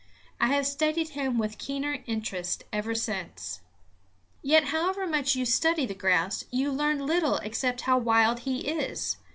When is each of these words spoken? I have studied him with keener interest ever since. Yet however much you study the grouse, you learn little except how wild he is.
I 0.39 0.47
have 0.47 0.65
studied 0.65 1.09
him 1.09 1.37
with 1.37 1.59
keener 1.59 1.99
interest 2.07 2.63
ever 2.73 2.95
since. 2.95 3.59
Yet 4.41 4.69
however 4.69 5.05
much 5.05 5.35
you 5.35 5.45
study 5.45 5.85
the 5.85 5.93
grouse, 5.93 6.43
you 6.49 6.71
learn 6.71 7.05
little 7.05 7.37
except 7.43 7.81
how 7.81 7.99
wild 7.99 8.39
he 8.39 8.61
is. 8.61 9.17